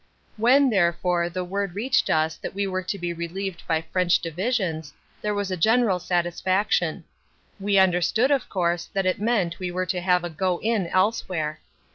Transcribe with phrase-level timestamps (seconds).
[0.35, 4.93] When therefore the word reached us that we were to be relieved by French divisions,
[5.21, 7.03] there was general satisfaction.
[7.59, 11.59] We understood of course that it meant we were to have a go in elsewhere.